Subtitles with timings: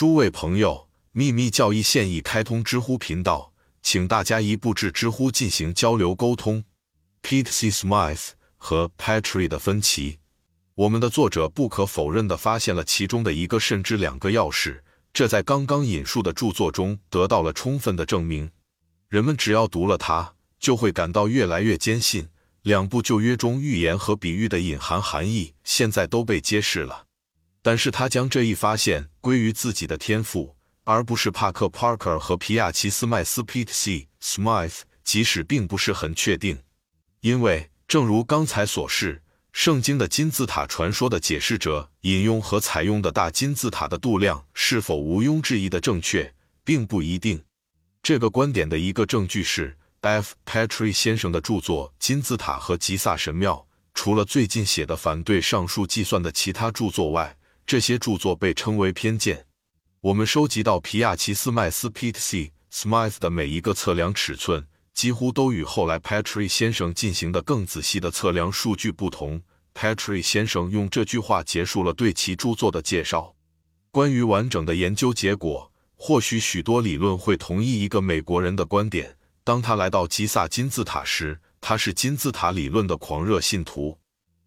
[0.00, 3.52] 诸位朋友，秘密教义现已开通知乎频道，
[3.82, 6.64] 请大家一步至知乎进行交流沟通。
[7.22, 7.68] Pete C.
[7.68, 10.16] Smith 和 Patrick 的分歧，
[10.74, 14.80] 我们的作者不可否认地发现了其中的一个甚至两个钥匙，
[15.12, 18.50] 这在刚刚引述的著作中得到了充分的证明。
[19.10, 22.30] 人们只要读了它，就会感到越来越坚信。
[22.62, 27.08] 两部旧约中预言和比喻的隐含含义，现在都被揭示了。
[27.62, 34.08] 但是他将这一发现归于自己的天赋，而不是帕克帕克和皮亚奇斯麦斯 Pete C.
[34.22, 36.62] Smith，即使并不是很确定。
[37.20, 46.34] 因为正如刚才所示，圣经的金字塔传说的解释者引用和采用的大金字塔的度量是否毋庸置疑的正确，
[46.64, 47.42] 并不一定。
[48.02, 49.76] 这个观点的一个证据是。
[50.02, 50.32] F.
[50.46, 53.52] Patrick 先生的著作《金字塔和吉萨神庙》，
[53.92, 57.36] 除了最近写的反对上述计算的其他著作外，
[57.70, 59.46] 这些著作被称为偏见。
[60.00, 62.50] 我们收集到皮亚奇斯麦斯 Pete C.
[62.72, 69.40] Smith 的每一个测量尺寸，几乎都与后来 Patrick 先生进行的更仔细的测量数据不同。
[69.72, 73.36] Patrick 先生用这句话结束了对其著作的介绍。
[73.92, 79.16] 关于完整的研究结果，或许许多理论会同意一个美国人的观点。
[79.44, 83.96] 当他来到吉萨金字塔时，他是金字塔理论的狂热信徒。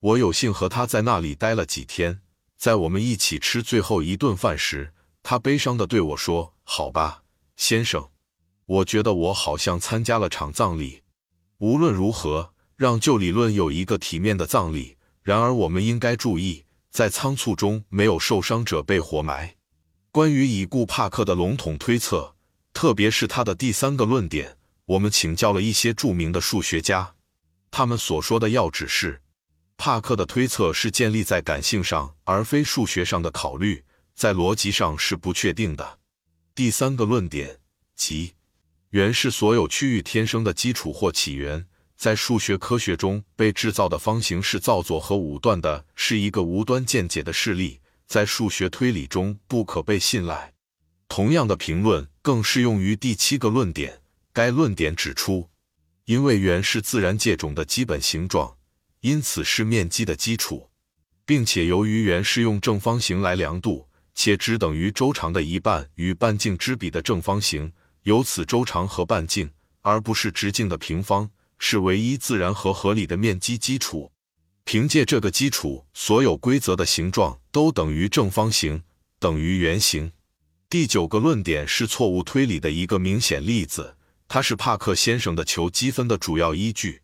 [0.00, 2.20] 我有幸和他在那里待了几天。
[2.56, 7.22] 在我们一起吃最后一顿饭时，他悲伤地对我说：“好吧，
[7.56, 8.08] 先生，
[8.64, 11.02] 我觉得我好像参加了场葬礼。
[11.58, 14.96] 无论如何，让旧理论有一个体面的葬礼。
[15.22, 19.56] 然而，我们应该注意，在仓促中没有受伤者被活埋。”
[20.10, 22.34] 关于已故帕克的笼统推测，
[22.72, 24.56] 特别是他的第三个论点。
[24.86, 27.16] 我们请教了一些著名的数学家，
[27.70, 29.20] 他们所说的要旨是：
[29.76, 35.98] 帕克的推测是建立在感性上，而非数学上的考虑，在逻辑上是不确定的。
[36.54, 37.58] 第三个论点，
[37.94, 38.34] 即
[38.90, 41.66] 圆是所有区域天生的基础或起源，
[41.96, 50.54] 在数学科学中被制造的方形是造作和武断的，是一个无端见解的事例，在数学推理中不可被信赖。
[51.08, 54.00] 同样的评论更适用于第七个论点。
[54.32, 55.48] 该论点指出，
[56.04, 58.56] 因为圆是自然界中的基本形状，
[59.00, 60.70] 因此是面积的基础，
[61.24, 69.50] 并且由于圆是用正方形来量度，且只等于周长的一半与半径之比的正方形，由此周长和半径，
[69.82, 74.10] 而不是直径的平方，是唯一自然和合理的面积基础。
[74.64, 78.82] 凭借这个基础，所有规则的形状都等于正方形，
[79.20, 80.10] 等于圆形。
[80.68, 83.96] 第九个论点是错误推理的一个明显例子。
[84.28, 87.02] 它是帕克先生的求积分的主要依据。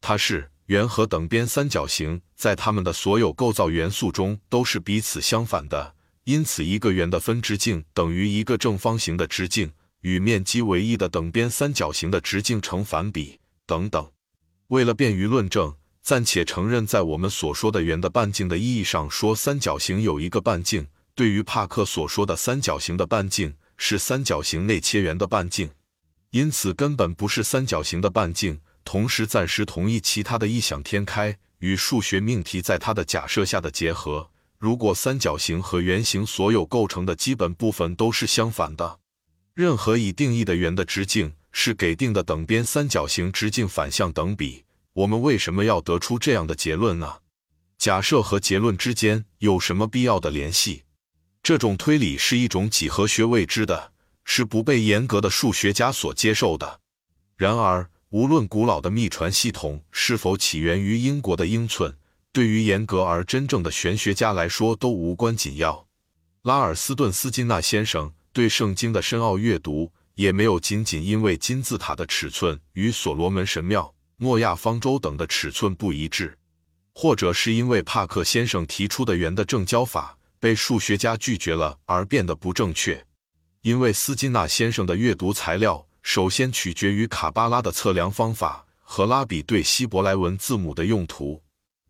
[0.00, 9.72] 它是圆和等边三角形在它们的所有构造元素中都是彼此相反的，因此一个圆的分直径等于一个正方形的直径
[10.02, 14.08] 与面积为一的等边三角形的直径成反比等等。
[14.68, 20.86] 为了便于论证，暂且承认在我们所说的圆的半径的意义上说，三角形有一个半径。
[21.16, 25.70] 对于帕克所说的三角形的半径是三角形内切圆的半径。
[26.30, 28.60] 因此，根本不是三角形的半径。
[28.84, 34.30] 同时，暂时同意其他的异想天开与数学命题在他的假设下的结合。
[34.58, 38.98] 如果三角形和圆形所有构成的基本部分都是相反的，
[39.54, 44.64] 任何已定义的圆的直径是给定的等边三角形直径反向等比。
[44.92, 47.18] 我们为什么要得出这样的结论呢？
[47.78, 50.84] 假设和结论之间有什么必要的联系？
[51.42, 53.92] 这种推理是一种几何学未知的。
[54.22, 56.80] 是不被严格的数学家所接受的。
[57.36, 61.96] 然而，无论古老的秘传系统是否起源于英国的英寸，
[62.32, 65.86] 对于严格而真正的玄学家来说都无关紧要。
[66.42, 76.36] 拉尔斯顿斯金纳先生对圣经的深奥阅读，也没有仅仅因为金字塔的尺寸与所罗门神庙、诺亚方舟等的尺寸不一致，
[76.92, 83.06] 或者是因为帕克先生提出的圆的正交法被数学家拒绝了而变得不正确。
[83.62, 91.42] 因为斯金纳先生的阅读材料首先取决于卡巴拉的测量方法和拉比对希伯来文字母的用途，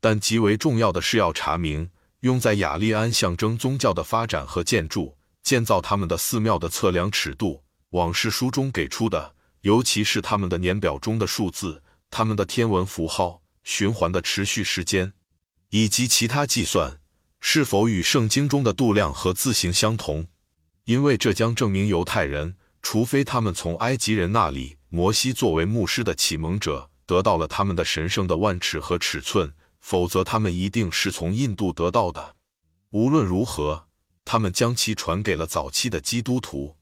[0.00, 1.90] 但极为重要的是要查明
[2.20, 7.62] 用在雅利安象征宗教的发展和建筑建造他们的寺庙的测量尺度。
[7.90, 15.12] 往事书中给出的，尤其是他们的年表中的数字、他们的天文符号、循环的持续时间，
[15.68, 16.98] 以及其他计算，
[17.38, 20.26] 是否与圣经中的度量和字形相同。
[20.84, 32.34] 因为这将证明犹太人，除非他们从埃及人那里，摩西作为牧师的启蒙者得到了他们的神圣的万尺和尺寸，否则他们一定是从印度得到的。
[32.90, 33.86] 无论如何，
[34.24, 36.76] 他们将其传给了早期的基督徒。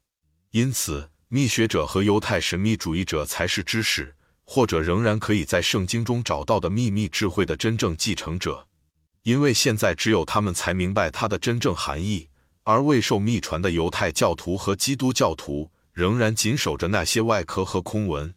[0.49, 8.67] 因此，密学者和犹太神秘主义者才是知识，或者仍然可以在圣经中找到的秘密智慧的真正继承者。
[9.23, 12.27] 因为现在只有他们才明白它的真正含义，
[12.63, 15.71] 而未受秘传的犹太教徒和基督教徒
[16.01, 18.33] 仍然紧守着那些外壳和空文。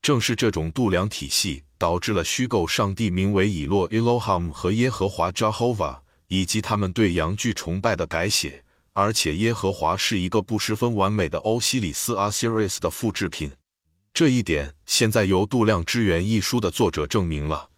[0.00, 5.98] 正是这种度量体系导致了虚构上帝名为以诺 （Elohim） 和耶和华 （Jehovah）
[6.28, 8.62] 以及他们对阳具崇拜的改写。
[8.92, 13.50] 而且，耶和华是一个不十分完美的欧西里斯 （Osiris） 的复制品。
[14.14, 17.69] 这一点现在由《度量之源》一书的作者证明了。